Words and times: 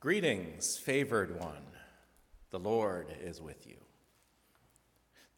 Greetings, 0.00 0.78
favored 0.78 1.38
one. 1.38 1.62
The 2.48 2.58
Lord 2.58 3.08
is 3.22 3.38
with 3.38 3.66
you. 3.66 3.76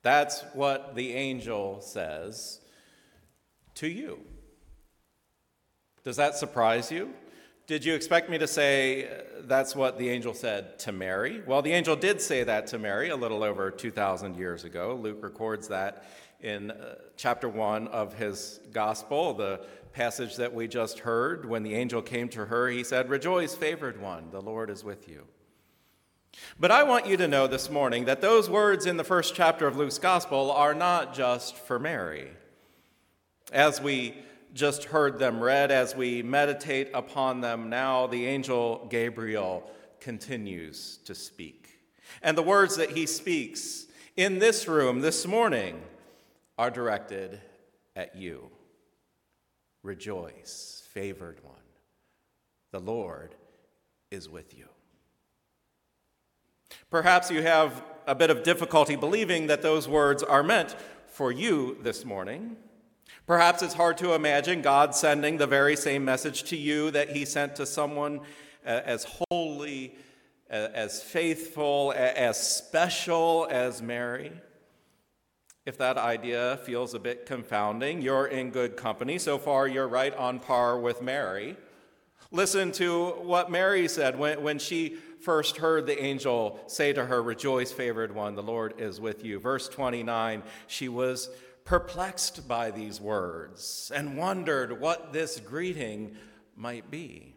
That's 0.03 0.43
what 0.55 0.95
the 0.95 1.15
angel 1.15 1.81
says 1.81 2.61
to 3.75 3.89
you. 3.89 4.21
Does 6.05 6.17
that 6.17 6.37
surprise 6.37 6.93
you? 6.93 7.13
Did 7.67 7.85
you 7.85 7.95
expect 7.95 8.31
me 8.31 8.39
to 8.39 8.47
say 8.47 9.09
uh, 9.09 9.23
that's 9.43 9.75
what 9.75 9.99
the 9.99 10.09
angel 10.09 10.33
said 10.33 10.79
to 10.81 10.93
Mary? 10.93 11.43
Well, 11.45 11.63
the 11.63 11.73
angel 11.73 11.97
did 11.97 12.21
say 12.21 12.45
that 12.45 12.69
to 12.69 12.79
Mary 12.79 13.11
a 13.11 13.17
little 13.17 13.43
over 13.43 13.71
2,000 13.71 14.37
years 14.37 14.63
ago. 14.63 14.97
Luke 15.01 15.23
records 15.23 15.69
that 15.69 16.05
in 16.43 16.73
uh, 16.73 16.97
chapter 17.17 17.49
1 17.49 17.89
of 17.89 18.15
his 18.15 18.61
gospel, 18.73 19.33
the 19.33 19.61
passage 19.93 20.37
that 20.37 20.53
we 20.53 20.67
just 20.67 21.01
heard. 21.01 21.45
When 21.45 21.63
the 21.63 21.75
angel 21.75 22.03
came 22.03 22.29
to 22.31 22.47
her, 22.47 22.69
he 22.69 22.83
said, 22.83 23.09
Rejoice, 23.09 23.55
favored 23.55 24.01
one, 24.01 24.31
the 24.31 24.41
Lord 24.41 24.69
is 24.69 24.83
with 24.83 25.09
you. 25.09 25.25
But 26.59 26.71
I 26.71 26.83
want 26.83 27.07
you 27.07 27.17
to 27.19 27.29
know 27.29 27.47
this 27.47 27.71
morning 27.71 28.07
that 28.07 28.21
those 28.21 28.51
words 28.51 28.87
in 28.87 28.97
the 28.97 29.05
first 29.05 29.35
chapter 29.35 29.67
of 29.67 29.77
Luke's 29.77 29.99
gospel 29.99 30.51
are 30.51 30.75
not 30.75 31.15
just 31.15 31.57
for 31.57 31.79
Mary. 31.79 32.31
As 33.53 33.81
we 33.81 34.17
just 34.55 34.85
heard 34.85 35.19
them 35.19 35.41
read, 35.41 35.71
as 35.71 35.95
we 35.95 36.23
meditate 36.23 36.91
upon 36.95 37.41
them 37.41 37.69
now, 37.69 38.07
the 38.07 38.27
angel 38.27 38.87
Gabriel 38.91 39.71
continues 40.01 40.99
to 41.05 41.15
speak. 41.15 41.69
And 42.23 42.37
the 42.37 42.43
words 42.43 42.77
that 42.77 42.91
he 42.91 43.07
speaks 43.07 43.87
in 44.17 44.39
this 44.39 44.67
room 44.67 45.01
this 45.01 45.27
morning 45.27 45.81
are 46.59 46.71
directed 46.71 47.41
at 47.97 48.17
you. 48.17 48.51
Rejoice, 49.83 50.83
favored 50.93 51.43
one. 51.43 51.57
The 52.71 52.81
Lord 52.81 53.35
is 54.11 54.29
with 54.29 54.57
you. 54.57 54.67
Perhaps 56.91 57.31
you 57.31 57.43
have 57.43 57.83
a 58.07 58.15
bit 58.15 58.31
of 58.31 58.43
difficulty 58.43 58.97
believing 58.97 59.47
that 59.47 59.63
those 59.63 59.89
words 59.89 60.23
are 60.23 60.43
meant 60.43 60.77
for 61.07 61.33
you 61.33 61.77
this 61.83 62.05
morning. 62.05 62.57
Perhaps 63.27 63.63
it's 63.63 63.75
hard 63.75 63.99
to 63.99 64.15
imagine 64.15 64.63
God 64.63 64.95
sending 64.95 65.37
the 65.37 65.47
very 65.47 65.77
same 65.77 66.05
message 66.05 66.45
to 66.45 66.57
you 66.57 66.91
that 66.91 67.11
he 67.11 67.25
sent 67.25 67.57
to 67.57 67.67
someone 67.67 68.21
uh, 68.67 68.81
as 68.85 69.07
holy, 69.31 69.95
uh, 70.51 70.69
as 70.75 71.03
faithful, 71.03 71.93
as 71.97 72.41
special 72.41 73.47
as 73.51 73.83
Mary. 73.83 74.33
If 75.65 75.79
that 75.79 75.97
idea 75.97 76.59
feels 76.65 76.93
a 76.93 76.99
bit 76.99 77.25
confounding, 77.25 78.03
you're 78.03 78.27
in 78.27 78.51
good 78.51 78.77
company. 78.77 79.19
So 79.19 79.39
far, 79.39 79.69
you're 79.69 79.87
right 79.87 80.15
on 80.17 80.41
par 80.41 80.79
with 80.79 81.01
Mary. 81.01 81.57
Listen 82.33 82.73
to 82.73 83.11
what 83.23 83.51
Mary 83.51 83.87
said 83.87 84.19
when, 84.19 84.43
when 84.43 84.59
she 84.59 84.97
first 85.21 85.59
heard 85.59 85.87
the 85.87 86.03
angel 86.03 86.59
say 86.67 86.93
to 86.93 87.05
her, 87.05 87.23
Rejoice, 87.23 87.71
favored 87.71 88.13
one, 88.13 88.35
the 88.35 88.43
Lord 88.43 88.81
is 88.81 89.01
with 89.01 89.25
you. 89.25 89.39
Verse 89.39 89.69
29, 89.69 90.43
she 90.67 90.89
was 90.89 91.31
perplexed 91.65 92.49
by 92.49 92.73
these 92.73 93.01
words 93.01 93.93
and 93.95 94.17
wondered 94.17 94.81
what 94.81 95.13
this 95.13 95.39
greeting 95.39 96.17
might 96.57 96.91
be. 96.91 97.35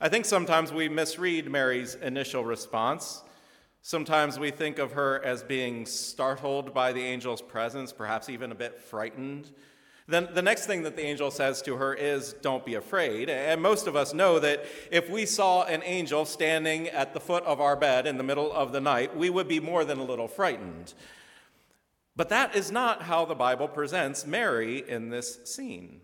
I 0.00 0.08
think 0.08 0.24
sometimes 0.24 0.72
we 0.72 0.88
misread 0.88 1.48
Mary's 1.48 1.94
initial 1.94 2.44
response. 2.44 3.22
Sometimes 3.86 4.36
we 4.36 4.50
think 4.50 4.80
of 4.80 4.94
her 4.94 5.24
as 5.24 5.44
being 5.44 5.86
startled 5.86 6.74
by 6.74 6.92
the 6.92 7.04
angel's 7.04 7.40
presence, 7.40 7.92
perhaps 7.92 8.28
even 8.28 8.50
a 8.50 8.54
bit 8.56 8.80
frightened. 8.80 9.52
Then 10.08 10.28
the 10.34 10.42
next 10.42 10.66
thing 10.66 10.82
that 10.82 10.96
the 10.96 11.04
angel 11.04 11.30
says 11.30 11.62
to 11.62 11.76
her 11.76 11.94
is, 11.94 12.32
Don't 12.32 12.66
be 12.66 12.74
afraid. 12.74 13.30
And 13.30 13.62
most 13.62 13.86
of 13.86 13.94
us 13.94 14.12
know 14.12 14.40
that 14.40 14.64
if 14.90 15.08
we 15.08 15.24
saw 15.24 15.62
an 15.66 15.84
angel 15.84 16.24
standing 16.24 16.88
at 16.88 17.14
the 17.14 17.20
foot 17.20 17.44
of 17.44 17.60
our 17.60 17.76
bed 17.76 18.08
in 18.08 18.18
the 18.18 18.24
middle 18.24 18.52
of 18.52 18.72
the 18.72 18.80
night, 18.80 19.16
we 19.16 19.30
would 19.30 19.46
be 19.46 19.60
more 19.60 19.84
than 19.84 20.00
a 20.00 20.04
little 20.04 20.26
frightened. 20.26 20.92
But 22.16 22.28
that 22.30 22.56
is 22.56 22.72
not 22.72 23.02
how 23.02 23.24
the 23.24 23.36
Bible 23.36 23.68
presents 23.68 24.26
Mary 24.26 24.82
in 24.88 25.10
this 25.10 25.38
scene. 25.44 26.00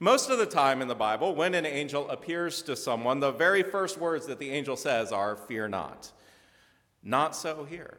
Most 0.00 0.28
of 0.28 0.38
the 0.38 0.46
time 0.46 0.82
in 0.82 0.88
the 0.88 0.96
Bible, 0.96 1.36
when 1.36 1.54
an 1.54 1.66
angel 1.66 2.10
appears 2.10 2.62
to 2.62 2.74
someone, 2.74 3.20
the 3.20 3.30
very 3.30 3.62
first 3.62 3.96
words 3.96 4.26
that 4.26 4.40
the 4.40 4.50
angel 4.50 4.74
says 4.74 5.12
are, 5.12 5.36
Fear 5.36 5.68
not. 5.68 6.10
Not 7.04 7.36
so 7.36 7.64
here. 7.64 7.98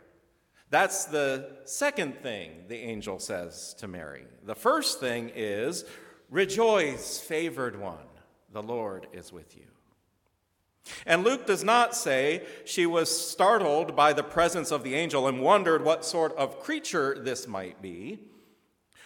That's 0.71 1.05
the 1.05 1.57
second 1.63 2.17
thing 2.17 2.66
the 2.67 2.77
angel 2.77 3.19
says 3.19 3.75
to 3.79 3.88
Mary. 3.88 4.25
The 4.43 4.55
first 4.55 4.99
thing 4.99 5.31
is, 5.35 5.85
Rejoice, 6.29 7.19
favored 7.19 7.79
one, 7.79 8.07
the 8.51 8.63
Lord 8.63 9.07
is 9.13 9.31
with 9.31 9.55
you. 9.55 9.67
And 11.05 11.23
Luke 11.23 11.45
does 11.45 11.63
not 11.63 11.95
say 11.95 12.43
she 12.66 12.85
was 12.85 13.09
startled 13.29 13.95
by 13.95 14.13
the 14.13 14.23
presence 14.23 14.71
of 14.71 14.83
the 14.83 14.95
angel 14.95 15.27
and 15.27 15.41
wondered 15.41 15.83
what 15.83 16.05
sort 16.05 16.35
of 16.35 16.59
creature 16.59 17.17
this 17.19 17.47
might 17.47 17.81
be. 17.81 18.19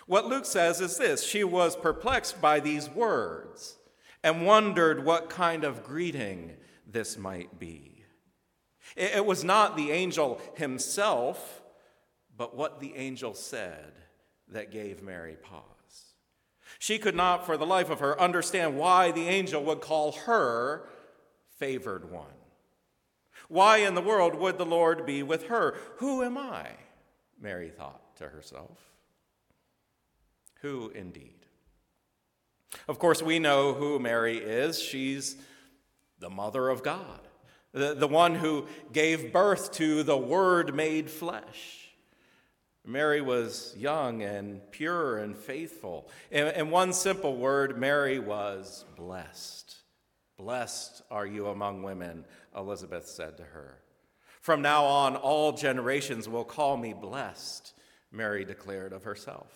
What 0.06 0.26
Luke 0.26 0.46
says 0.46 0.82
is 0.82 0.98
this 0.98 1.24
she 1.24 1.44
was 1.44 1.76
perplexed 1.76 2.42
by 2.42 2.60
these 2.60 2.90
words 2.90 3.78
and 4.24 4.46
wondered 4.46 5.06
what 5.06 5.30
kind 5.30 5.64
of 5.64 5.84
greeting 5.84 6.58
this 6.86 7.18
might 7.18 7.60
be. 7.60 7.99
It 8.96 9.26
was 9.26 9.44
not 9.44 9.78
the 9.78 9.92
angel 9.92 10.42
himself, 10.56 11.62
but 12.36 12.56
what 12.56 12.80
the 12.80 12.96
angel 12.96 13.34
said 13.34 13.94
that 14.50 14.72
gave 14.72 15.04
Mary 15.04 15.38
pause. 15.42 15.64
She 16.80 16.98
could 16.98 17.16
not, 17.16 17.46
for 17.46 17.58
the 17.58 17.66
life 17.66 17.90
of 17.90 18.00
her, 18.00 18.20
understand 18.20 18.78
why 18.78 19.12
the 19.12 19.28
angel 19.28 19.64
would 19.64 19.82
call 19.82 20.12
her 20.12 20.88
favored 21.58 22.12
one. 22.12 22.26
Why 23.48 23.78
in 23.78 23.96
the 23.96 24.02
world 24.02 24.36
would 24.36 24.58
the 24.58 24.66
Lord 24.66 25.06
be 25.06 25.24
with 25.24 25.48
her? 25.48 25.76
Who 25.98 26.24
am 26.24 26.38
I? 26.38 26.68
Mary 27.40 27.70
thought 27.70 28.16
to 28.18 28.30
herself. 28.30 28.78
Who 30.62 30.90
indeed? 30.90 31.46
Of 32.88 33.00
course, 33.00 33.22
we 33.22 33.40
know 33.40 33.74
who 33.74 34.00
Mary 34.00 34.38
is. 34.38 34.82
She's 34.82 35.36
the 36.20 36.30
mother 36.30 36.70
of 36.70 36.84
God, 36.84 37.22
the, 37.72 37.94
the 37.94 38.08
one 38.08 38.36
who 38.36 38.66
gave 38.92 39.32
birth 39.32 39.72
to 39.74 40.04
the 40.04 40.18
Word 40.18 40.74
made 40.76 41.10
flesh. 41.10 41.90
Mary 42.86 43.22
was 43.22 43.76
young 43.78 44.24
and 44.24 44.62
pure 44.72 45.20
and 45.20 45.38
faithful. 45.38 46.10
In, 46.32 46.48
in 46.48 46.72
one 46.72 46.92
simple 46.94 47.36
word, 47.36 47.78
Mary 47.78 48.18
was 48.18 48.86
blessed. 48.96 49.76
Blessed 50.38 51.04
are 51.12 51.28
you 51.28 51.48
among 51.48 51.84
women, 51.84 52.26
Elizabeth 52.56 53.08
said 53.08 53.38
to 53.38 53.44
her. 53.44 53.78
From 54.42 54.62
now 54.62 54.86
on, 54.86 55.16
all 55.16 55.52
generations 55.52 56.30
will 56.30 56.46
call 56.46 56.78
me 56.78 56.94
blessed, 56.94 57.74
Mary 58.12 58.46
declared 58.46 58.94
of 58.94 59.04
herself. 59.04 59.52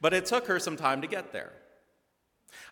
But 0.00 0.14
it 0.14 0.24
took 0.24 0.46
her 0.46 0.58
some 0.58 0.76
time 0.76 1.02
to 1.02 1.08
get 1.08 1.32
there. 1.32 1.52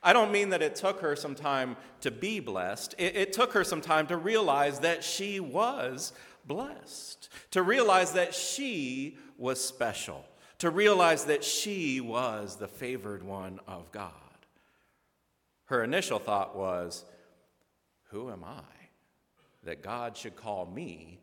I 0.04 0.12
don't 0.12 0.30
mean 0.30 0.50
that 0.50 0.60
it 0.60 0.76
took 0.76 1.00
her 1.00 1.16
some 1.16 1.34
time 1.34 1.76
to 2.02 2.10
be 2.10 2.38
blessed. 2.38 2.94
It, 2.98 3.16
it, 3.16 3.32
took 3.32 3.54
her 3.54 3.64
some 3.64 3.80
time 3.80 4.06
to 4.08 4.18
realize 4.18 4.80
that 4.80 5.02
she 5.02 5.40
was 5.40 6.12
blessed, 6.46 7.30
to 7.52 7.62
realize 7.62 8.12
that 8.12 8.34
she 8.34 9.16
was 9.38 9.64
special, 9.64 10.26
to 10.58 10.68
realize 10.68 11.24
that 11.24 11.42
she 11.42 12.02
was 12.02 12.56
the 12.56 12.68
favored 12.68 13.22
one 13.22 13.60
of 13.66 13.90
God. 13.92 14.12
Her 15.66 15.82
initial 15.82 16.18
thought 16.18 16.54
was, 16.54 17.04
Who 18.10 18.30
am 18.30 18.44
I 18.44 18.62
that 19.64 19.82
God 19.82 20.18
should 20.18 20.36
call 20.36 20.66
me 20.66 21.18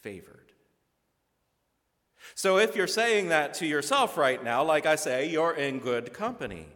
favored? 0.00 0.40
So 2.34 2.56
if 2.56 2.74
you're 2.74 2.86
saying 2.86 3.28
that 3.28 3.52
to 3.54 3.66
yourself 3.66 4.16
right 4.16 4.42
now, 4.42 4.64
like 4.64 4.86
I 4.86 4.96
say, 4.96 5.28
you're 5.28 5.52
in 5.52 5.78
good 5.78 6.14
company. 6.14 6.66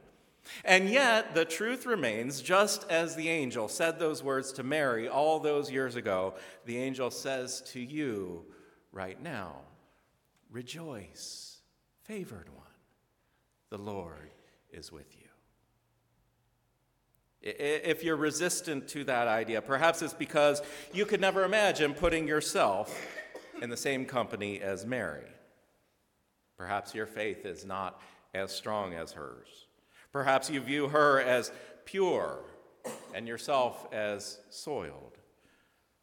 And 0.64 0.88
yet, 0.88 1.34
the 1.34 1.44
truth 1.44 1.86
remains 1.86 2.40
just 2.40 2.88
as 2.90 3.14
the 3.14 3.28
angel 3.28 3.68
said 3.68 3.98
those 3.98 4.22
words 4.22 4.52
to 4.52 4.62
Mary 4.62 5.08
all 5.08 5.40
those 5.40 5.70
years 5.70 5.96
ago, 5.96 6.34
the 6.64 6.78
angel 6.78 7.10
says 7.10 7.62
to 7.72 7.80
you 7.80 8.44
right 8.92 9.20
now 9.22 9.56
Rejoice, 10.50 11.58
favored 12.04 12.48
one. 12.48 12.64
The 13.70 13.78
Lord 13.78 14.30
is 14.72 14.90
with 14.90 15.14
you. 15.16 15.24
If 17.40 18.02
you're 18.02 18.16
resistant 18.16 18.88
to 18.88 19.04
that 19.04 19.28
idea, 19.28 19.62
perhaps 19.62 20.02
it's 20.02 20.14
because 20.14 20.60
you 20.92 21.06
could 21.06 21.20
never 21.20 21.44
imagine 21.44 21.94
putting 21.94 22.26
yourself 22.26 23.06
in 23.62 23.70
the 23.70 23.76
same 23.76 24.04
company 24.06 24.60
as 24.60 24.84
Mary. 24.84 25.28
Perhaps 26.56 26.94
your 26.94 27.06
faith 27.06 27.46
is 27.46 27.64
not 27.64 28.00
as 28.34 28.50
strong 28.50 28.94
as 28.94 29.12
hers. 29.12 29.67
Perhaps 30.12 30.50
you 30.50 30.60
view 30.60 30.88
her 30.88 31.20
as 31.20 31.52
pure 31.84 32.38
and 33.14 33.28
yourself 33.28 33.86
as 33.92 34.38
soiled. 34.50 35.18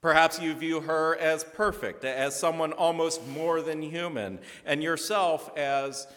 Perhaps 0.02 0.40
you 0.40 0.54
view 0.54 0.81
her 0.81 1.18
as 1.18 1.44
perfect, 1.44 2.06
as 2.06 2.40
someone 2.40 2.74
almost 2.74 3.25
more 3.28 3.62
than 3.62 3.81
human, 3.81 4.40
and 4.63 4.84
yourself 4.84 5.50
as, 5.57 6.07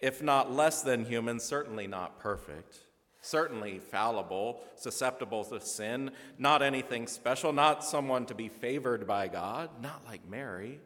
if 0.00 0.22
not 0.22 0.52
less 0.52 0.82
than 0.82 1.04
human, 1.04 1.40
certainly 1.40 1.86
not 1.86 2.20
perfect 2.20 2.86
certainly 3.26 3.80
fallible, 3.80 4.60
susceptible 4.76 5.44
to 5.44 5.60
sin, 5.60 6.10
not 6.38 6.62
anything 6.62 7.06
special, 7.06 7.52
not 7.52 7.84
someone 7.84 8.24
to 8.26 8.34
be 8.34 8.48
favored 8.48 9.06
by 9.06 9.28
God, 9.28 9.70
not 9.82 10.04
like 10.06 10.26
Mary. 10.28 10.80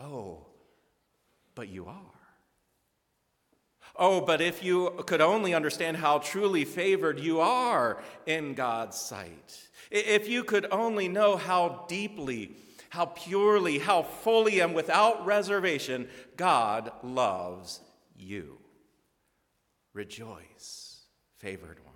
Oh, 0.00 0.46
but 1.54 1.68
you 1.68 1.86
are. 1.86 2.17
Oh, 3.98 4.20
but 4.20 4.40
if 4.40 4.62
you 4.62 4.90
could 5.06 5.20
only 5.20 5.54
understand 5.54 5.96
how 5.96 6.18
truly 6.18 6.64
favored 6.64 7.18
you 7.18 7.40
are 7.40 8.00
in 8.26 8.54
God's 8.54 8.96
sight, 8.96 9.68
if 9.90 10.28
you 10.28 10.44
could 10.44 10.66
only 10.70 11.08
know 11.08 11.36
how 11.36 11.84
deeply, 11.88 12.52
how 12.90 13.06
purely, 13.06 13.78
how 13.78 14.02
fully, 14.02 14.60
and 14.60 14.74
without 14.74 15.26
reservation 15.26 16.08
God 16.36 16.92
loves 17.02 17.80
you. 18.16 18.58
Rejoice, 19.94 21.00
favored 21.38 21.80
one. 21.84 21.94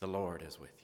The 0.00 0.08
Lord 0.08 0.42
is 0.46 0.60
with 0.60 0.70
you. 0.78 0.82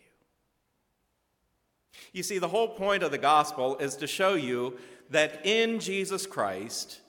You 2.13 2.23
see, 2.23 2.39
the 2.39 2.49
whole 2.49 2.69
point 2.69 3.03
of 3.03 3.11
the 3.11 3.19
gospel 3.19 3.77
is 3.77 3.97
to 3.97 4.07
show 4.07 4.35
you 4.35 4.79
that 5.11 5.45
in 5.45 5.81
Jesus 5.81 6.27
Christ, 6.27 7.01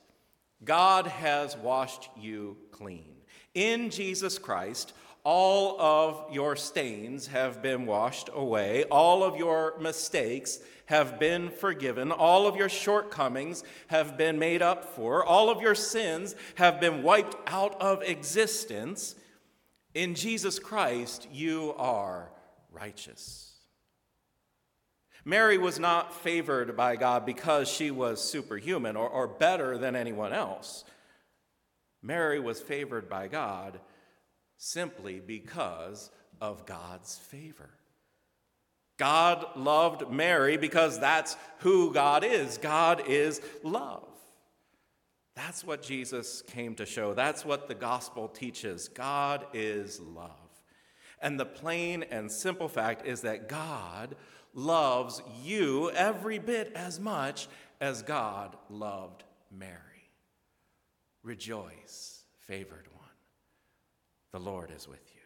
God 0.63 1.07
has 1.07 1.56
washed 1.57 2.09
you 2.17 2.57
clean. 2.71 3.15
In 3.53 3.89
Jesus 3.89 4.38
Christ, 4.38 4.94
all 5.23 5.79
of 5.79 6.33
your 6.33 6.56
stains 6.56 7.27
have 7.27 7.61
been 7.61 7.85
washed 7.85 8.29
away, 8.33 8.85
all 8.85 9.23
of 9.23 9.38
your 9.38 9.77
mistakes 9.79 10.59
have 10.85 11.19
been 11.19 11.50
forgiven, 11.50 12.11
all 12.11 12.47
of 12.47 12.56
your 12.56 12.69
shortcomings 12.69 13.63
have 13.88 14.17
been 14.17 14.39
made 14.39 14.61
up 14.61 14.95
for, 14.95 15.23
all 15.23 15.50
of 15.50 15.61
your 15.61 15.75
sins 15.75 16.35
have 16.56 16.79
been 16.79 17.03
wiped 17.03 17.35
out 17.47 17.79
of 17.81 18.01
existence. 18.03 19.15
In 19.94 20.15
Jesus 20.15 20.57
Christ, 20.57 21.27
you 21.31 21.73
are 21.77 22.31
righteous. 22.71 23.49
Mary 25.25 25.57
was 25.57 25.80
not 25.80 26.13
favored 26.13 26.75
by 26.75 26.95
God 26.95 27.25
because 27.25 27.68
she 27.68 27.92
was 27.92 28.24
superhuman 28.24 28.95
or, 28.95 29.10
or 29.10 29.27
better 29.27 29.77
than 29.77 29.95
anyone 29.95 30.33
else. 30.33 30.83
Mary 32.01 32.39
was 32.39 32.62
favored 32.62 33.10
by 33.10 33.27
God 33.27 33.80
simply 34.57 35.19
because 35.19 36.10
of 36.39 36.66
God's 36.66 37.18
favor. 37.18 37.69
God 38.98 39.45
loved 39.56 40.12
Mary 40.12 40.57
because 40.57 41.00
that's 41.00 41.38
who 41.60 41.94
God 41.94 42.24
is. 42.24 42.57
God 42.57 43.04
is 43.07 43.42
love. 43.63 44.04
That's 45.36 45.63
what 45.63 45.81
Jesus 45.81 46.42
came 46.42 46.75
to 46.75 46.86
show. 46.86 47.13
That's 47.13 47.45
what 47.45 47.69
the 47.69 47.75
gospel 47.75 48.27
teaches. 48.27 48.89
God 48.89 49.45
is 49.54 50.01
love. 50.01 50.31
And 51.21 51.39
the 51.39 51.45
plain 51.45 52.04
and 52.12 52.30
simple 52.30 52.68
fact 52.68 53.06
is 53.06 53.21
that 53.21 53.48
God 53.48 54.16
loves 54.59 55.21
you 55.44 55.89
every 55.91 56.38
bit 56.38 56.71
as 56.75 57.00
much 57.00 57.47
as 57.79 58.01
God 58.01 58.57
loved 58.69 59.23
Mary. 59.51 59.79
Rejoice, 61.23 62.23
favored 62.41 62.88
one. 62.94 63.06
The 64.31 64.39
Lord 64.39 64.71
is 64.75 64.88
with 64.88 65.00
you. 65.13 65.21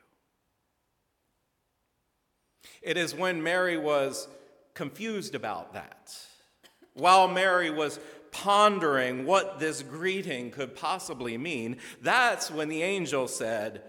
It 2.81 2.97
is 2.97 3.15
when 3.15 3.41
Mary 3.41 3.77
was 3.77 4.27
confused 4.73 5.35
about 5.35 5.73
that, 5.73 6.15
while 6.93 7.27
Mary 7.27 7.69
was 7.69 7.99
pondering 8.31 9.25
what 9.25 9.59
this 9.59 9.81
greeting 9.83 10.51
could 10.51 10.75
possibly 10.75 11.37
mean, 11.37 11.77
that's 12.01 12.51
when 12.51 12.67
the 12.67 12.81
angel 12.81 13.27
said, 13.27 13.83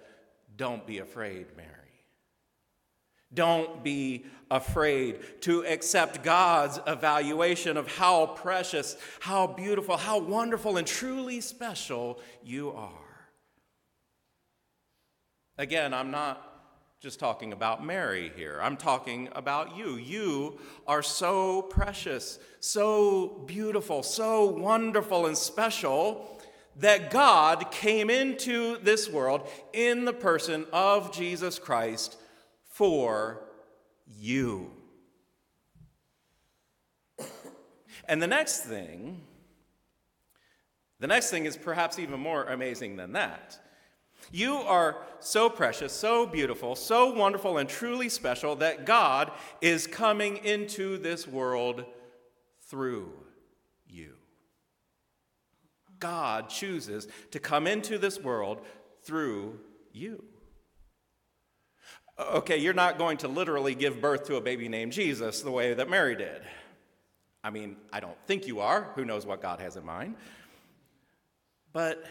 Don't 0.57 0.87
be 0.87 0.99
afraid, 0.99 1.47
Mary. 1.57 1.74
Don't 3.35 3.83
be 3.83 4.25
afraid 4.51 5.21
to 5.43 5.65
accept 5.67 6.23
God's 6.23 6.79
evaluation 6.87 7.77
of 7.77 7.89
how 7.89 8.27
precious, 8.27 8.97
how 9.21 9.47
beautiful, 9.47 9.97
how 9.97 10.19
wonderful, 10.19 10.77
and 10.77 10.87
truly 10.87 11.41
special 11.41 12.21
you 12.43 12.71
are. 12.73 12.93
Again, 15.59 15.95
I'm 15.95 16.11
not 16.11 16.51
just 17.01 17.21
talking 17.21 17.53
about 17.53 17.85
Mary 17.85 18.33
here. 18.35 18.59
I'm 18.63 18.77
talking 18.77 19.29
about 19.33 19.77
you. 19.77 19.97
You 19.97 20.59
are 20.87 21.03
so 21.03 21.63
precious, 21.63 22.39
so 22.61 23.43
beautiful, 23.47 24.03
so 24.03 24.47
wonderful 24.47 25.27
and 25.27 25.37
special 25.37 26.41
that 26.77 27.11
God 27.11 27.71
came 27.71 28.11
into 28.11 28.79
this 28.79 29.09
world 29.09 29.49
in 29.73 30.05
the 30.05 30.13
person 30.13 30.67
of 30.73 31.13
Jesus 31.13 31.59
Christ 31.59 32.17
for 32.75 33.41
you. 34.19 34.69
And 38.09 38.21
the 38.21 38.27
next 38.27 38.63
thing, 38.63 39.23
the 40.99 41.07
next 41.07 41.31
thing 41.31 41.45
is 41.45 41.57
perhaps 41.57 42.01
even 42.01 42.19
more 42.19 42.45
amazing 42.45 42.97
than 42.97 43.13
that. 43.13 43.61
You 44.33 44.57
are 44.57 44.97
so 45.21 45.49
precious, 45.49 45.93
so 45.93 46.27
beautiful, 46.27 46.75
so 46.75 47.13
wonderful, 47.13 47.59
and 47.59 47.69
truly 47.69 48.09
special 48.09 48.57
that 48.57 48.85
God 48.85 49.31
is 49.61 49.87
coming 49.87 50.39
into 50.39 50.99
this 50.99 51.29
world 51.29 51.85
through 52.69 53.13
you. 53.87 54.15
God 56.01 56.49
chooses 56.49 57.07
to 57.31 57.39
come 57.39 57.69
into 57.69 57.99
this 57.99 58.19
world 58.19 58.63
through 59.05 59.61
you. 59.93 60.25
Okay, 62.19 62.59
you're 62.59 62.75
not 62.75 62.97
going 62.97 63.17
to 63.19 63.29
literally 63.29 63.75
give 63.75 64.01
birth 64.01 64.27
to 64.27 64.37
a 64.37 64.41
baby 64.41 64.69
named 64.69 64.93
Jesus 64.93 65.43
the 65.43 65.51
way 65.51 65.75
that 65.75 65.89
Mary 65.89 66.15
did. 66.15 66.43
I 67.43 67.51
mean, 67.51 67.77
I 67.93 68.01
don't 68.01 68.17
think 68.27 68.47
you 68.47 68.61
are. 68.61 68.93
Who 68.95 69.05
knows 69.05 69.27
what 69.27 69.43
God 69.43 69.61
has 69.61 69.77
in 69.77 69.85
mind? 69.85 70.15
But 71.73 72.05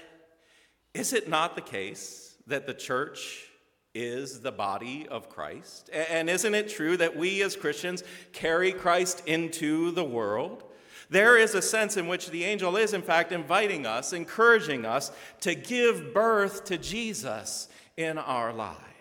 is 0.93 1.13
it 1.13 1.29
not 1.29 1.55
the 1.55 1.61
case 1.61 2.35
that 2.47 2.67
the 2.67 2.73
church 2.73 3.47
is 3.95 4.41
the 4.41 4.51
body 4.51 5.07
of 5.09 5.29
Christ? 5.29 5.89
And 5.91 6.29
isn't 6.29 6.53
it 6.53 6.69
true 6.69 6.97
that 6.97 7.15
we 7.15 7.41
as 7.41 7.55
Christians 7.55 8.03
carry 8.33 8.73
Christ 8.73 9.23
into 9.25 9.91
the 9.91 10.03
world? 10.03 10.63
There 11.09 11.37
is 11.37 11.55
a 11.55 11.61
sense 11.61 11.95
in 11.95 12.07
which 12.07 12.29
the 12.29 12.43
angel 12.43 12.75
is, 12.75 12.93
in 12.93 13.01
fact, 13.01 13.31
inviting 13.31 13.85
us, 13.85 14.13
encouraging 14.13 14.85
us 14.85 15.11
to 15.41 15.55
give 15.55 16.13
birth 16.13 16.65
to 16.65 16.77
Jesus 16.77 17.69
in 17.97 18.17
our 18.17 18.51
lives. 18.51 18.92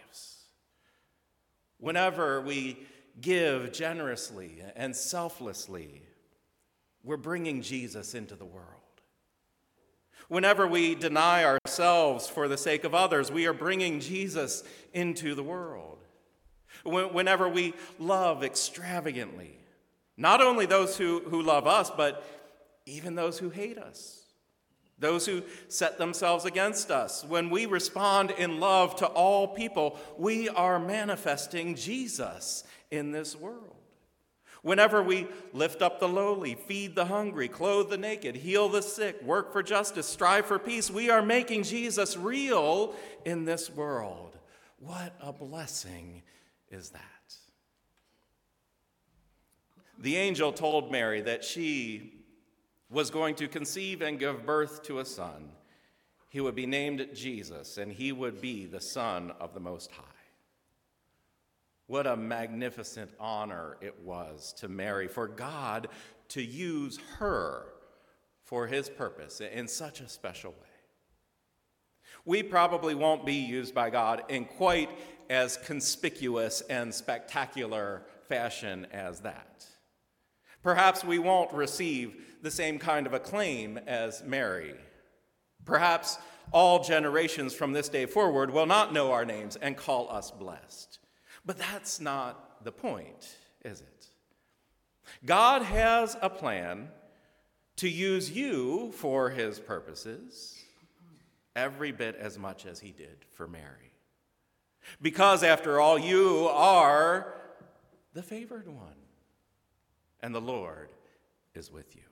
Whenever 1.82 2.40
we 2.40 2.78
give 3.20 3.72
generously 3.72 4.62
and 4.76 4.94
selflessly, 4.94 6.00
we're 7.02 7.16
bringing 7.16 7.60
Jesus 7.60 8.14
into 8.14 8.36
the 8.36 8.44
world. 8.44 8.68
Whenever 10.28 10.64
we 10.68 10.94
deny 10.94 11.44
ourselves 11.44 12.28
for 12.28 12.46
the 12.46 12.56
sake 12.56 12.84
of 12.84 12.94
others, 12.94 13.32
we 13.32 13.46
are 13.46 13.52
bringing 13.52 13.98
Jesus 13.98 14.62
into 14.94 15.34
the 15.34 15.42
world. 15.42 15.98
Whenever 16.84 17.48
we 17.48 17.74
love 17.98 18.44
extravagantly, 18.44 19.58
not 20.16 20.40
only 20.40 20.66
those 20.66 20.96
who, 20.96 21.18
who 21.26 21.42
love 21.42 21.66
us, 21.66 21.90
but 21.90 22.24
even 22.86 23.16
those 23.16 23.40
who 23.40 23.50
hate 23.50 23.76
us, 23.76 24.21
those 25.02 25.26
who 25.26 25.42
set 25.68 25.98
themselves 25.98 26.46
against 26.46 26.90
us. 26.90 27.24
When 27.24 27.50
we 27.50 27.66
respond 27.66 28.30
in 28.30 28.60
love 28.60 28.96
to 28.96 29.06
all 29.06 29.48
people, 29.48 29.98
we 30.16 30.48
are 30.48 30.78
manifesting 30.78 31.74
Jesus 31.74 32.64
in 32.90 33.12
this 33.12 33.36
world. 33.36 33.76
Whenever 34.62 35.02
we 35.02 35.26
lift 35.52 35.82
up 35.82 35.98
the 35.98 36.08
lowly, 36.08 36.54
feed 36.54 36.94
the 36.94 37.06
hungry, 37.06 37.48
clothe 37.48 37.90
the 37.90 37.98
naked, 37.98 38.36
heal 38.36 38.68
the 38.68 38.80
sick, 38.80 39.20
work 39.22 39.52
for 39.52 39.62
justice, 39.62 40.06
strive 40.06 40.46
for 40.46 40.58
peace, 40.58 40.88
we 40.88 41.10
are 41.10 41.20
making 41.20 41.64
Jesus 41.64 42.16
real 42.16 42.94
in 43.24 43.44
this 43.44 43.68
world. 43.68 44.38
What 44.78 45.14
a 45.20 45.32
blessing 45.32 46.22
is 46.70 46.90
that! 46.90 47.00
The 49.98 50.16
angel 50.16 50.52
told 50.52 50.92
Mary 50.92 51.20
that 51.22 51.44
she 51.44 52.21
was 52.92 53.10
going 53.10 53.34
to 53.36 53.48
conceive 53.48 54.02
and 54.02 54.18
give 54.18 54.44
birth 54.44 54.82
to 54.84 54.98
a 54.98 55.04
son. 55.04 55.48
He 56.28 56.40
would 56.40 56.54
be 56.54 56.66
named 56.66 57.08
Jesus, 57.14 57.78
and 57.78 57.90
he 57.90 58.12
would 58.12 58.40
be 58.40 58.66
the 58.66 58.80
Son 58.80 59.32
of 59.40 59.54
the 59.54 59.60
Most 59.60 59.90
High. 59.90 60.04
What 61.86 62.06
a 62.06 62.16
magnificent 62.16 63.10
honor 63.18 63.76
it 63.80 64.00
was 64.02 64.54
to 64.58 64.68
Mary 64.68 65.08
for 65.08 65.26
God 65.26 65.88
to 66.28 66.42
use 66.42 66.98
her 67.18 67.64
for 68.44 68.66
his 68.66 68.88
purpose 68.88 69.40
in 69.40 69.68
such 69.68 70.00
a 70.00 70.08
special 70.08 70.52
way. 70.52 70.56
We 72.24 72.42
probably 72.42 72.94
won't 72.94 73.26
be 73.26 73.34
used 73.34 73.74
by 73.74 73.90
God 73.90 74.22
in 74.28 74.44
quite 74.44 74.90
as 75.28 75.56
conspicuous 75.56 76.60
and 76.62 76.94
spectacular 76.94 78.02
fashion 78.28 78.86
as 78.92 79.20
that. 79.20 79.66
Perhaps 80.62 81.04
we 81.04 81.18
won't 81.18 81.52
receive 81.52 82.14
the 82.42 82.50
same 82.50 82.78
kind 82.78 83.06
of 83.06 83.14
acclaim 83.14 83.78
as 83.86 84.22
Mary. 84.24 84.74
Perhaps 85.64 86.18
all 86.52 86.82
generations 86.82 87.54
from 87.54 87.72
this 87.72 87.88
day 87.88 88.06
forward 88.06 88.50
will 88.50 88.66
not 88.66 88.92
know 88.92 89.12
our 89.12 89.24
names 89.24 89.56
and 89.56 89.76
call 89.76 90.10
us 90.10 90.30
blessed. 90.30 90.98
But 91.44 91.58
that's 91.58 92.00
not 92.00 92.64
the 92.64 92.72
point, 92.72 93.36
is 93.64 93.80
it? 93.80 94.06
God 95.24 95.62
has 95.62 96.16
a 96.20 96.30
plan 96.30 96.88
to 97.76 97.88
use 97.88 98.30
you 98.30 98.92
for 98.92 99.30
his 99.30 99.58
purposes 99.58 100.58
every 101.54 101.92
bit 101.92 102.16
as 102.16 102.38
much 102.38 102.66
as 102.66 102.80
he 102.80 102.92
did 102.92 103.24
for 103.34 103.46
Mary. 103.46 103.92
Because, 105.00 105.42
after 105.42 105.80
all, 105.80 105.98
you 105.98 106.48
are 106.48 107.34
the 108.14 108.22
favored 108.22 108.68
one, 108.68 109.01
and 110.22 110.34
the 110.34 110.40
Lord 110.40 110.90
is 111.54 111.70
with 111.70 111.94
you. 111.96 112.02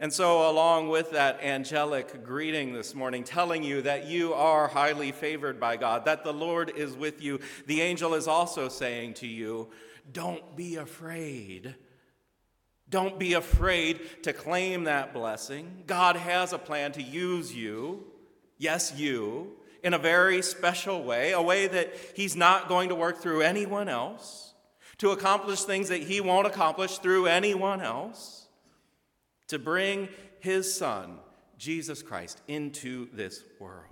And 0.00 0.12
so, 0.12 0.50
along 0.50 0.88
with 0.88 1.12
that 1.12 1.40
angelic 1.42 2.24
greeting 2.24 2.72
this 2.72 2.94
morning, 2.94 3.22
telling 3.22 3.62
you 3.62 3.82
that 3.82 4.06
you 4.06 4.34
are 4.34 4.66
highly 4.66 5.12
favored 5.12 5.60
by 5.60 5.76
God, 5.76 6.04
that 6.06 6.24
the 6.24 6.32
Lord 6.32 6.72
is 6.74 6.96
with 6.96 7.22
you, 7.22 7.38
the 7.66 7.80
angel 7.80 8.14
is 8.14 8.26
also 8.26 8.68
saying 8.68 9.14
to 9.14 9.26
you, 9.26 9.68
Don't 10.12 10.56
be 10.56 10.76
afraid. 10.76 11.76
Don't 12.90 13.18
be 13.18 13.34
afraid 13.34 14.22
to 14.24 14.32
claim 14.32 14.84
that 14.84 15.14
blessing. 15.14 15.84
God 15.86 16.16
has 16.16 16.52
a 16.52 16.58
plan 16.58 16.92
to 16.92 17.02
use 17.02 17.54
you, 17.54 18.04
yes, 18.58 18.92
you, 18.96 19.52
in 19.82 19.94
a 19.94 19.98
very 19.98 20.42
special 20.42 21.04
way, 21.04 21.32
a 21.32 21.42
way 21.42 21.66
that 21.66 21.94
He's 22.14 22.34
not 22.34 22.68
going 22.68 22.88
to 22.88 22.94
work 22.94 23.18
through 23.18 23.42
anyone 23.42 23.88
else, 23.88 24.53
to 24.98 25.10
accomplish 25.10 25.62
things 25.62 25.88
that 25.88 26.02
He 26.02 26.20
won't 26.20 26.46
accomplish 26.46 26.98
through 26.98 27.26
anyone 27.26 27.80
else 27.80 28.44
to 29.48 29.58
bring 29.58 30.08
his 30.40 30.74
son, 30.74 31.18
Jesus 31.58 32.02
Christ, 32.02 32.40
into 32.48 33.08
this 33.12 33.42
world, 33.58 33.84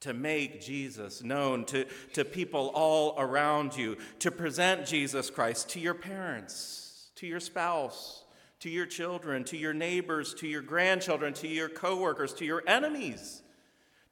to 0.00 0.12
make 0.12 0.60
Jesus 0.60 1.22
known 1.22 1.64
to, 1.66 1.86
to 2.12 2.24
people 2.24 2.70
all 2.74 3.14
around 3.18 3.76
you, 3.76 3.96
to 4.20 4.30
present 4.30 4.86
Jesus 4.86 5.30
Christ 5.30 5.70
to 5.70 5.80
your 5.80 5.94
parents, 5.94 7.10
to 7.16 7.26
your 7.26 7.40
spouse, 7.40 8.24
to 8.60 8.70
your 8.70 8.86
children, 8.86 9.44
to 9.44 9.56
your 9.56 9.74
neighbors, 9.74 10.34
to 10.34 10.46
your 10.46 10.62
grandchildren, 10.62 11.34
to 11.34 11.48
your 11.48 11.68
coworkers, 11.68 12.34
to 12.34 12.44
your 12.44 12.62
enemies, 12.66 13.42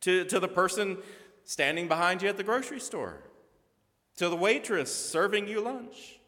to, 0.01 0.25
to 0.25 0.41
the 0.41 0.49
person 0.49 0.99
standing 1.45 1.89
behind 1.89 2.23
you 2.23 2.29
at 2.29 2.37
the 2.37 2.45
grocery 2.45 2.81
store, 2.81 3.19
to 4.17 4.29
the 4.29 4.37
waitress 4.37 4.95
serving 4.95 5.49
you 5.49 5.61
lunch, 5.61 6.21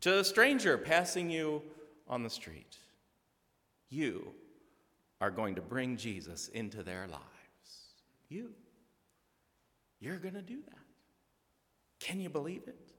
to 0.00 0.18
a 0.18 0.24
stranger 0.24 0.78
passing 0.78 1.30
you 1.30 1.62
on 2.08 2.22
the 2.22 2.30
street 2.30 2.78
you 3.88 4.32
are 5.20 5.30
going 5.30 5.54
to 5.54 5.62
bring 5.62 5.96
Jesus 5.96 6.48
into 6.48 6.82
their 6.82 7.06
lives. 7.06 7.22
You. 8.28 8.50
You're 10.00 10.18
going 10.18 10.34
to 10.34 10.42
do 10.42 10.58
that. 10.68 10.78
Can 11.98 12.20
you 12.20 12.28
believe 12.28 12.62
it? 12.66 12.92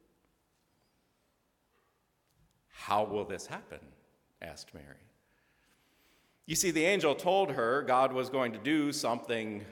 How 2.69 3.03
will 3.03 3.25
this 3.25 3.45
happen? 3.45 3.79
asked 4.41 4.73
Mary. 4.73 4.85
You 6.45 6.55
see, 6.55 6.71
the 6.71 6.85
angel 6.85 7.15
told 7.15 7.51
her 7.51 7.81
God 7.81 8.13
was 8.13 8.29
going 8.29 8.53
to 8.53 8.59
do 8.59 8.91
something 8.91 9.65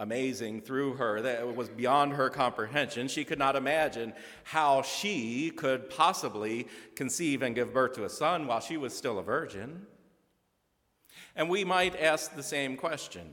amazing 0.00 0.60
through 0.60 0.94
her 0.94 1.20
that 1.22 1.56
was 1.56 1.68
beyond 1.68 2.12
her 2.12 2.30
comprehension. 2.30 3.08
She 3.08 3.24
could 3.24 3.38
not 3.38 3.56
imagine 3.56 4.12
how 4.44 4.82
she 4.82 5.50
could 5.50 5.90
possibly 5.90 6.68
conceive 6.94 7.42
and 7.42 7.54
give 7.54 7.74
birth 7.74 7.94
to 7.94 8.04
a 8.04 8.08
son 8.08 8.46
while 8.46 8.60
she 8.60 8.76
was 8.76 8.96
still 8.96 9.18
a 9.18 9.22
virgin. 9.22 9.86
And 11.34 11.48
we 11.48 11.64
might 11.64 12.00
ask 12.00 12.34
the 12.34 12.42
same 12.42 12.76
question 12.76 13.28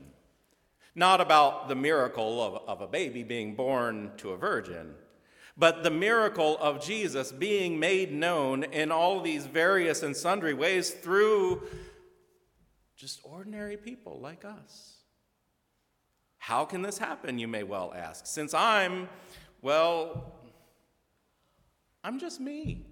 not 0.96 1.20
about 1.20 1.68
the 1.68 1.74
miracle 1.74 2.42
of, 2.42 2.62
of 2.66 2.80
a 2.80 2.90
baby 2.90 3.22
being 3.22 3.54
born 3.54 4.10
to 4.16 4.30
a 4.30 4.36
virgin, 4.36 4.94
but 5.54 5.82
the 5.82 5.90
miracle 5.90 6.56
of 6.58 6.82
Jesus 6.82 7.30
being 7.30 7.78
made 7.78 8.10
known 8.12 8.64
in 8.64 8.90
all 8.90 9.20
these 9.20 9.46
various 9.46 10.02
and 10.02 10.16
sundry 10.16 10.54
ways 10.54 10.90
through 10.90 11.62
just 12.96 13.20
ordinary 13.24 13.76
people 13.76 14.18
like 14.20 14.42
us. 14.44 14.95
How 16.46 16.64
can 16.64 16.80
this 16.80 16.96
happen, 16.96 17.40
you 17.40 17.48
may 17.48 17.64
well 17.64 17.92
ask, 17.92 18.24
since 18.24 18.54
I'm, 18.54 19.08
well, 19.62 20.32
I'm 22.04 22.20
just 22.20 22.40
me. 22.40 22.86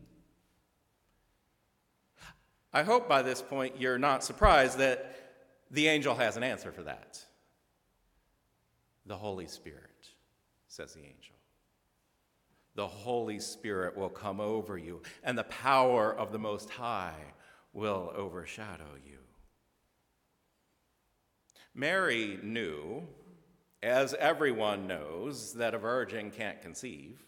I 2.72 2.82
hope 2.82 3.08
by 3.08 3.22
this 3.22 3.40
point 3.40 3.80
you're 3.80 3.96
not 3.96 4.24
surprised 4.24 4.78
that 4.78 5.14
the 5.70 5.86
angel 5.86 6.16
has 6.16 6.36
an 6.36 6.42
answer 6.42 6.72
for 6.72 6.82
that. 6.82 7.24
The 9.06 9.16
Holy 9.16 9.46
Spirit, 9.46 10.08
says 10.66 10.92
the 10.92 11.02
angel. 11.04 11.36
The 12.74 12.88
Holy 12.88 13.38
Spirit 13.38 13.96
will 13.96 14.08
come 14.08 14.40
over 14.40 14.76
you, 14.76 15.00
and 15.22 15.38
the 15.38 15.44
power 15.44 16.12
of 16.12 16.32
the 16.32 16.40
Most 16.40 16.70
High 16.70 17.22
will 17.72 18.12
overshadow 18.16 18.96
you. 19.06 19.18
Mary 21.72 22.40
knew, 22.42 23.06
as 23.84 24.14
everyone 24.14 24.88
knows, 24.88 25.52
that 25.54 25.74
a 25.74 25.78
virgin 25.78 26.32
can't 26.32 26.60
conceive, 26.60 27.22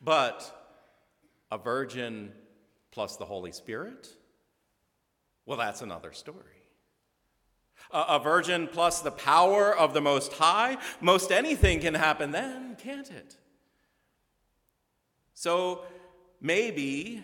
but 0.00 0.80
a 1.50 1.58
virgin 1.58 2.32
plus 2.90 3.16
the 3.16 3.26
Holy 3.26 3.52
Spirit 3.52 4.08
well, 5.46 5.58
that's 5.58 5.82
another 5.82 6.12
story. 6.12 6.38
A, 7.90 8.18
virgin 8.18 8.68
plus 8.68 9.00
the 9.00 9.10
power 9.10 9.76
of 9.76 9.92
the 9.92 10.00
Most 10.00 10.32
High, 10.32 10.78
most 11.00 11.30
anything 11.30 11.80
can 11.80 11.94
happen 11.94 12.30
then, 12.30 12.76
can't 12.76 13.10
it? 13.10 13.36
So 15.34 15.82
maybe, 16.40 17.22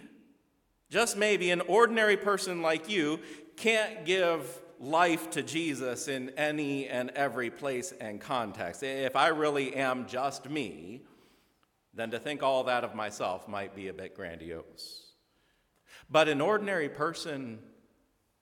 just 0.90 1.16
maybe, 1.16 1.50
an 1.52 1.60
ordinary 1.62 2.16
person 2.16 2.60
like 2.60 2.90
you 2.90 3.20
can't 3.56 4.04
give 4.04 4.60
life 4.80 5.30
to 5.30 5.42
Jesus 5.42 6.08
in 6.08 6.30
any 6.30 6.86
and 6.86 7.10
every 7.10 7.50
place 7.50 7.92
and 8.00 8.20
context. 8.20 8.82
If 8.82 9.16
I 9.16 9.28
really 9.28 9.74
am 9.74 10.06
just 10.06 10.48
me, 10.48 11.02
then 11.94 12.10
to 12.10 12.18
think 12.18 12.42
all 12.42 12.64
that 12.64 12.84
of 12.84 12.94
myself 12.94 13.48
might 13.48 13.74
be 13.74 13.88
a 13.88 13.92
bit 13.92 14.14
grandiose. 14.14 15.12
But 16.10 16.28
an 16.28 16.40
ordinary 16.40 16.88
person 16.88 17.58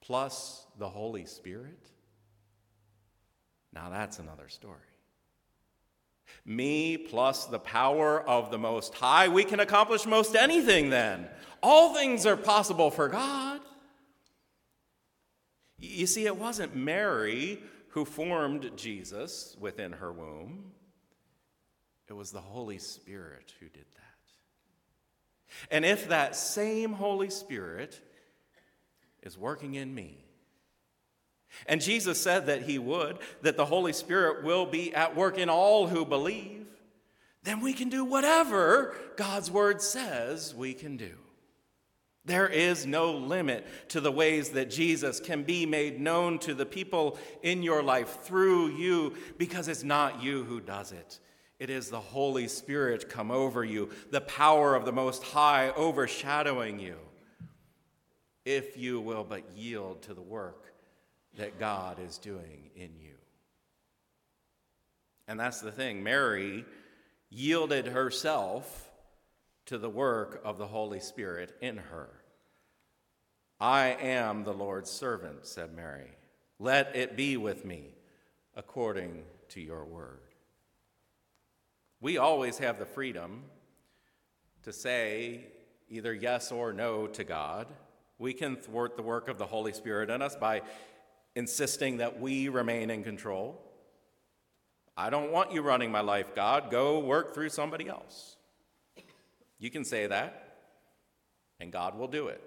plus 0.00 0.66
the 0.78 0.88
Holy 0.88 1.25
Spirit? 1.25 1.90
Now 3.73 3.90
that's 3.90 4.19
another 4.19 4.49
story. 4.49 4.78
Me 6.45 6.97
plus 6.97 7.47
the 7.47 7.59
power 7.59 8.21
of 8.28 8.50
the 8.50 8.59
Most 8.59 8.95
High, 8.95 9.28
we 9.28 9.45
can 9.45 9.61
accomplish 9.61 10.07
most 10.07 10.37
anything 10.37 10.90
then. 10.90 11.28
All 11.62 11.95
things 11.95 12.25
are 12.26 12.37
possible 12.37 12.90
for 12.90 13.09
God. 13.09 13.61
You 15.78 16.06
see, 16.06 16.26
it 16.26 16.37
wasn't 16.37 16.75
Mary 16.75 17.61
who 17.90 18.04
formed 18.04 18.71
Jesus 18.76 19.56
within 19.59 19.92
her 19.92 20.12
womb, 20.12 20.73
it 22.09 22.12
was 22.12 22.30
the 22.30 22.40
Holy 22.40 22.78
Spirit 22.78 23.52
who 23.59 23.68
did 23.68 23.87
that. 23.95 24.06
And 25.71 25.85
if 25.85 26.09
that 26.09 26.37
same 26.37 26.92
Holy 26.92 27.30
Spirit 27.30 28.00
is 29.23 29.37
working 29.37 29.75
in 29.75 29.95
me. 29.95 30.25
And 31.66 31.80
Jesus 31.80 32.21
said 32.21 32.47
that 32.47 32.62
He 32.62 32.78
would, 32.78 33.18
that 33.42 33.56
the 33.56 33.64
Holy 33.64 33.92
Spirit 33.92 34.45
will 34.45 34.66
be 34.66 34.95
at 34.95 35.16
work 35.16 35.38
in 35.38 35.49
all 35.49 35.87
who 35.88 36.04
believe. 36.04 36.66
Then 37.42 37.61
we 37.61 37.73
can 37.73 37.88
do 37.88 38.04
whatever 38.04 38.95
God's 39.16 39.50
Word 39.50 39.80
says 39.80 40.54
we 40.54 40.75
can 40.75 40.97
do. 40.97 41.14
There 42.26 42.49
is 42.49 42.85
no 42.85 43.12
limit 43.12 43.64
to 43.90 44.00
the 44.00 44.11
ways 44.11 44.50
that 44.50 44.68
Jesus 44.68 45.21
can 45.21 45.45
be 45.45 45.64
made 45.64 46.00
known 46.00 46.40
to 46.40 46.54
the 46.54 46.66
people 46.66 47.18
in 47.42 47.62
your 47.62 47.85
life 47.85 48.18
through 48.23 48.76
you 48.76 49.14
because 49.38 49.68
it's 49.68 49.85
not 49.85 50.23
you 50.23 50.42
who 50.42 50.61
does 50.61 50.90
it. 50.90 51.21
It 51.61 51.71
is 51.71 51.88
the 51.88 52.00
Holy 52.00 52.49
Spirit 52.49 53.09
come 53.09 53.30
over 53.30 53.64
you, 53.64 53.90
the 54.11 54.21
power 54.21 54.75
of 54.75 54.85
the 54.85 54.92
Most 54.92 55.23
High 55.23 55.71
overshadowing 55.71 56.80
you 56.80 56.97
if 58.45 58.76
you 58.76 59.00
will 59.00 59.25
but 59.25 59.56
yield 59.56 60.02
to 60.02 60.14
the 60.14 60.21
work 60.21 60.73
that 61.37 61.61
God 61.61 61.99
is 62.00 62.18
doing 62.18 62.71
in 62.75 62.90
you. 63.00 63.14
And 65.28 65.38
that's 65.38 65.61
the 65.61 65.73
thing. 65.73 66.02
Mary 66.02 66.64
yielded 67.30 67.87
herself 67.87 68.86
to 69.66 69.78
the 69.78 69.90
work 69.90 70.40
of 70.44 70.58
the 70.58 70.66
Holy 70.66 71.00
Spirit 71.00 71.56
in 71.61 71.76
her. 71.76 72.08
I 73.61 73.96
am 74.00 74.44
the 74.44 74.52
Lord's 74.52 74.90
servant, 74.90 75.46
said 75.46 75.75
Mary. 75.75 76.11
Let 76.58 76.94
it 76.96 77.16
be 77.16 77.37
with 77.37 77.64
me 77.64 77.94
according 78.54 79.25
to 79.50 79.61
your 79.61 79.85
word. 79.85 80.20
We 82.00 82.18
always 82.18 82.58
have 82.58 82.78
the 82.78 82.87
freedom 82.87 83.44
to 84.62 84.73
say 84.73 85.46
either 85.88 86.12
yes 86.12 86.52
or 86.52 86.73
no 86.73 87.06
to 87.06 87.25
God 87.25 87.66
we 88.18 88.32
can 88.32 88.56
thwart 88.56 88.96
the 88.96 89.02
work 89.02 89.28
of 89.28 89.38
the 89.38 89.46
Holy 89.46 89.73
Spirit 89.73 90.11
in 90.11 90.23
us 90.23 90.37
by 90.37 90.62
insisting 91.35 91.99
that 91.99 92.18
we 92.18 92.49
remain 92.49 92.90
in 92.90 93.04
control. 93.04 93.61
I 94.96 95.11
don't 95.11 95.30
want 95.30 95.52
you 95.52 95.61
running 95.61 95.90
my 95.90 96.00
life, 96.00 96.35
God. 96.35 96.70
Go 96.70 96.99
work 97.00 97.35
through 97.35 97.50
somebody 97.50 97.88
else. 97.88 98.37
You 99.58 99.70
can 99.70 99.84
say 99.84 100.06
that, 100.06 100.58
and 101.60 101.72
God 101.72 101.96
will 101.96 102.08
do 102.08 102.28
it. 102.28 102.42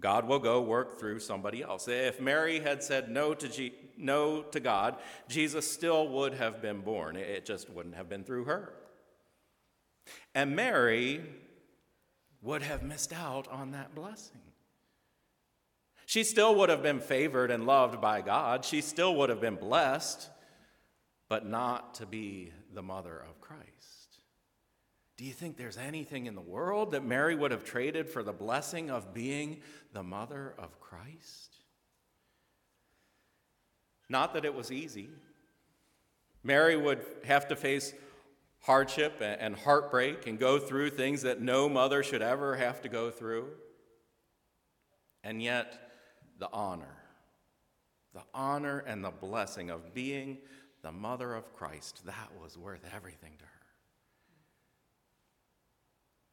God 0.00 0.28
will 0.28 0.38
go 0.38 0.60
work 0.60 1.00
through 1.00 1.20
somebody 1.20 1.62
else. 1.62 1.88
If 1.88 2.20
Mary 2.20 2.60
had 2.60 2.82
said 2.82 3.10
no 3.10 3.34
to, 3.34 3.48
G- 3.48 3.72
no 3.96 4.42
to 4.42 4.60
God, 4.60 4.96
Jesus 5.28 5.70
still 5.70 6.08
would 6.08 6.34
have 6.34 6.62
been 6.62 6.82
born. 6.82 7.16
It 7.16 7.44
just 7.44 7.68
wouldn't 7.68 7.96
have 7.96 8.08
been 8.08 8.22
through 8.22 8.44
her. 8.44 8.74
And 10.34 10.54
Mary 10.54 11.22
would 12.42 12.62
have 12.62 12.82
missed 12.82 13.12
out 13.12 13.48
on 13.48 13.72
that 13.72 13.94
blessing. 13.94 14.40
She 16.06 16.24
still 16.24 16.54
would 16.54 16.68
have 16.68 16.82
been 16.82 17.00
favored 17.00 17.50
and 17.50 17.66
loved 17.66 18.00
by 18.00 18.22
God. 18.22 18.64
She 18.64 18.80
still 18.80 19.16
would 19.16 19.28
have 19.30 19.40
been 19.40 19.56
blessed, 19.56 20.30
but 21.28 21.44
not 21.44 21.96
to 21.96 22.06
be 22.06 22.52
the 22.72 22.82
mother 22.82 23.18
of 23.28 23.40
Christ. 23.40 23.97
Do 25.18 25.24
you 25.24 25.32
think 25.32 25.56
there's 25.56 25.76
anything 25.76 26.26
in 26.26 26.36
the 26.36 26.40
world 26.40 26.92
that 26.92 27.04
Mary 27.04 27.34
would 27.34 27.50
have 27.50 27.64
traded 27.64 28.08
for 28.08 28.22
the 28.22 28.32
blessing 28.32 28.88
of 28.88 29.12
being 29.12 29.60
the 29.92 30.04
mother 30.04 30.54
of 30.56 30.78
Christ? 30.78 31.56
Not 34.08 34.32
that 34.34 34.44
it 34.44 34.54
was 34.54 34.70
easy. 34.70 35.10
Mary 36.44 36.76
would 36.76 37.04
have 37.24 37.48
to 37.48 37.56
face 37.56 37.92
hardship 38.60 39.20
and 39.20 39.56
heartbreak 39.56 40.28
and 40.28 40.38
go 40.38 40.56
through 40.60 40.90
things 40.90 41.22
that 41.22 41.42
no 41.42 41.68
mother 41.68 42.04
should 42.04 42.22
ever 42.22 42.54
have 42.54 42.80
to 42.82 42.88
go 42.88 43.10
through. 43.10 43.48
And 45.24 45.42
yet, 45.42 45.90
the 46.38 46.48
honor, 46.52 46.96
the 48.14 48.22
honor 48.32 48.84
and 48.86 49.04
the 49.04 49.10
blessing 49.10 49.68
of 49.68 49.92
being 49.92 50.38
the 50.82 50.92
mother 50.92 51.34
of 51.34 51.52
Christ, 51.52 52.06
that 52.06 52.30
was 52.40 52.56
worth 52.56 52.84
everything 52.94 53.32
to 53.38 53.44
her. 53.44 53.57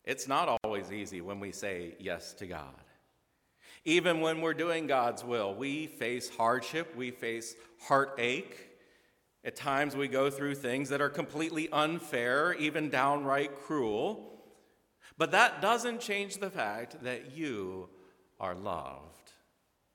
It's 0.05 0.27
not 0.27 0.59
always 0.63 0.91
easy 0.91 1.21
when 1.21 1.39
we 1.39 1.51
say 1.51 1.95
yes 1.99 2.33
to 2.35 2.45
God. 2.45 2.73
Even 3.83 4.21
when 4.21 4.41
we're 4.41 4.53
doing 4.53 4.87
God's 4.87 5.23
will, 5.23 5.53
we 5.53 5.87
face 5.87 6.29
hardship, 6.29 6.95
we 6.95 7.11
face 7.11 7.55
heartache. 7.81 8.69
At 9.43 9.55
times, 9.55 9.95
we 9.95 10.07
go 10.07 10.29
through 10.29 10.55
things 10.55 10.89
that 10.89 11.01
are 11.01 11.09
completely 11.09 11.69
unfair, 11.71 12.53
even 12.53 12.89
downright 12.89 13.55
cruel. 13.61 14.41
But 15.17 15.31
that 15.31 15.61
doesn't 15.61 16.01
change 16.01 16.37
the 16.37 16.49
fact 16.49 17.03
that 17.03 17.35
you 17.35 17.89
are 18.39 18.55
loved, 18.55 19.31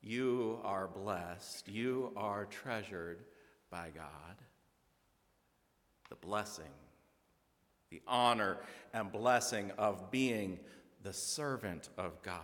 you 0.00 0.61
are 0.64 0.88
blessed, 0.88 1.69
you 1.69 2.12
are 2.17 2.47
treasured 2.47 3.25
by 3.71 3.90
God. 3.95 4.37
The 6.09 6.17
blessing 6.17 6.73
the 7.90 8.00
honor 8.06 8.56
and 8.94 9.11
blessing 9.11 9.73
of 9.76 10.11
being 10.11 10.59
the 11.02 11.12
servant 11.12 11.88
of 11.99 12.23
God, 12.23 12.40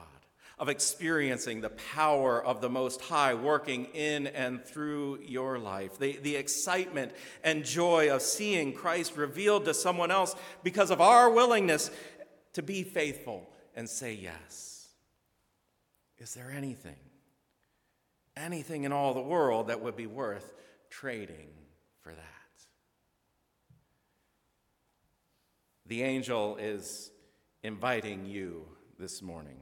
of 0.59 0.69
experiencing 0.69 1.61
the 1.61 1.71
power 1.71 2.45
of 2.45 2.61
the 2.61 2.69
Most 2.69 3.01
High 3.01 3.35
working 3.35 3.87
in 3.95 4.27
and 4.27 4.65
through 4.65 5.21
your 5.25 5.59
life, 5.59 5.99
the, 5.99 6.19
the 6.23 6.37
excitement 6.37 7.13
and 7.45 7.65
joy 7.65 8.13
of 8.13 8.23
seeing 8.23 8.73
Christ 8.73 9.17
revealed 9.17 9.67
to 9.67 9.75
someone 9.75 10.11
else 10.11 10.35
because 10.63 10.91
of 10.91 11.01
our 11.01 11.31
willingness 11.31 11.91
to 12.55 12.63
be 12.63 12.83
faithful 12.83 13.49
and 13.75 13.89
say 13.89 14.15
yes. 14.15 14.89
Is 16.19 16.35
there 16.35 16.51
anything, 16.51 16.97
anything 18.37 18.85
in 18.85 18.93
all 18.93 19.15
the 19.15 19.21
world 19.21 19.69
that 19.69 19.83
would 19.83 19.97
be 19.97 20.07
worth 20.07 20.55
trading 20.91 21.51
for 22.01 22.13
that? 22.13 22.36
The 25.89 26.03
angel 26.03 26.57
is 26.57 27.13
inviting 27.63 28.27
you 28.27 28.67
this 28.99 29.23
morning. 29.23 29.57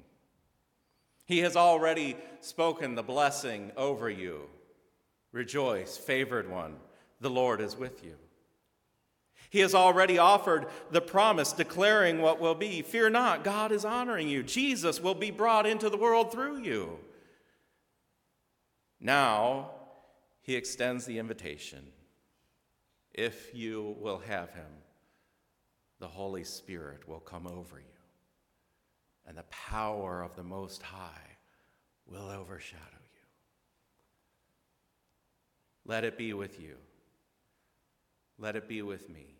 He 1.26 1.40
has 1.40 1.56
already 1.56 2.16
spoken 2.40 2.94
the 2.94 3.02
blessing 3.02 3.72
over 3.76 4.08
you. 4.08 4.48
Rejoice, 5.32 5.96
favored 5.96 6.50
one, 6.50 6.76
the 7.20 7.30
Lord 7.30 7.60
is 7.60 7.76
with 7.76 8.04
you. 8.04 8.14
He 9.50 9.60
has 9.60 9.74
already 9.74 10.18
offered 10.18 10.66
the 10.90 11.00
promise 11.00 11.52
declaring 11.52 12.20
what 12.20 12.40
will 12.40 12.54
be. 12.54 12.82
Fear 12.82 13.10
not, 13.10 13.44
God 13.44 13.70
is 13.70 13.84
honoring 13.84 14.28
you. 14.28 14.42
Jesus 14.42 15.00
will 15.00 15.14
be 15.14 15.30
brought 15.30 15.66
into 15.66 15.88
the 15.88 15.96
world 15.96 16.32
through 16.32 16.58
you. 16.58 16.98
Now, 19.00 19.70
he 20.40 20.56
extends 20.56 21.04
the 21.04 21.18
invitation 21.18 21.86
if 23.12 23.54
you 23.54 23.96
will 24.00 24.18
have 24.18 24.50
him 24.50 24.66
the 26.00 26.08
Holy 26.08 26.44
Spirit 26.44 27.08
will 27.08 27.20
come 27.20 27.46
over 27.46 27.78
you, 27.78 27.84
and 29.26 29.36
the 29.36 29.44
power 29.44 30.22
of 30.22 30.34
the 30.36 30.42
Most 30.42 30.82
High 30.82 31.36
will 32.06 32.28
overshadow 32.28 32.80
you. 32.82 33.20
Let 35.86 36.04
it 36.04 36.18
be 36.18 36.32
with 36.32 36.60
you. 36.60 36.76
Let 38.38 38.56
it 38.56 38.68
be 38.68 38.82
with 38.82 39.08
me, 39.08 39.36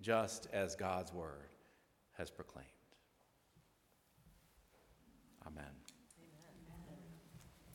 just 0.00 0.48
as 0.52 0.74
God's 0.74 1.12
word 1.12 1.50
has 2.16 2.30
proclaimed. 2.30 2.66
Amen. 5.46 5.77